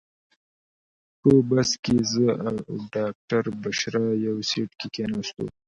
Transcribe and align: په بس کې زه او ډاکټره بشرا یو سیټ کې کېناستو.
په 1.19 1.29
بس 1.49 1.69
کې 1.83 1.95
زه 2.11 2.27
او 2.47 2.53
ډاکټره 2.93 3.51
بشرا 3.61 4.05
یو 4.25 4.35
سیټ 4.49 4.69
کې 4.79 4.87
کېناستو. 4.95 5.45